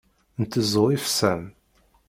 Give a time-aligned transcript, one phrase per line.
[0.41, 1.41] Nteẓẓu ifsan.